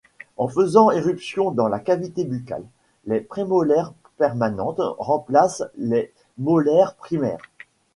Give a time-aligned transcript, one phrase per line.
[0.37, 2.63] En faisant éruption dans la cavité buccale,
[3.05, 7.43] les prémolaires permanentes remplacent les molaires primaires.